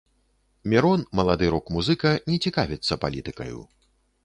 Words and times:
Мірон, 0.71 1.03
малады 1.19 1.51
рок-музыка, 1.57 2.15
не 2.33 2.41
цікавіцца 2.47 3.01
палітыкаю. 3.07 3.59